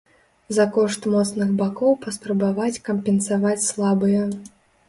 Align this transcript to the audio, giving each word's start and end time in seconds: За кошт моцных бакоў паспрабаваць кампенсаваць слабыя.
За 0.57 0.63
кошт 0.77 1.01
моцных 1.15 1.51
бакоў 1.59 1.93
паспрабаваць 2.05 2.81
кампенсаваць 2.89 3.55
слабыя. 3.71 4.29